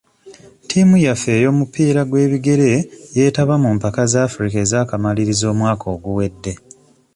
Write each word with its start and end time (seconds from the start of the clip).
Ttiimu 0.63 0.95
yaffe 1.05 1.31
ey'omupiira 1.39 2.01
gw'ebigere 2.09 2.71
yeetaba 3.17 3.55
mu 3.63 3.69
mpaka 3.77 4.01
za 4.11 4.19
Africa 4.27 4.55
ez'akamalirirzo 4.65 5.45
omwaka 5.53 5.85
oguwedde. 5.95 6.53